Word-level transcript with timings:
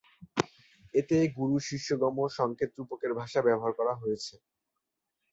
এতে 0.93 1.17
গুরু-শিষ্যগম্য 1.37 2.19
সঙ্কেত-রূপকের 2.37 3.11
ভাষা 3.19 3.39
ব্যবহার 3.47 3.73
করা 3.79 3.93
হয়েছে। 3.95 4.35